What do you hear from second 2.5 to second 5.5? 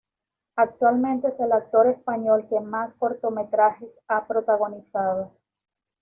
más cortometrajes ha protagonizado.